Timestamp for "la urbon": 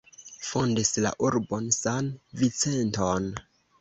1.07-1.67